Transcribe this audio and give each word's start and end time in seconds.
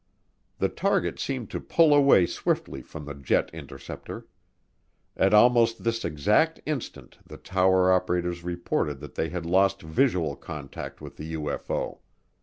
The 0.57 0.67
target 0.69 1.19
seemed 1.19 1.51
to 1.51 1.59
pull 1.59 1.93
away 1.93 2.25
swiftly 2.25 2.81
from 2.81 3.05
the 3.05 3.13
jet 3.13 3.51
interceptor. 3.53 4.25
At 5.15 5.31
almost 5.31 5.83
this 5.83 6.03
exact 6.03 6.59
instant 6.65 7.19
the 7.23 7.37
tower 7.37 7.93
operators 7.93 8.43
reported 8.43 8.99
that 9.01 9.13
they 9.13 9.29
had 9.29 9.45
lost 9.45 9.83
visual 9.83 10.35
contact 10.35 11.01
with 11.01 11.17
the 11.17 11.33
UFO. 11.35 11.99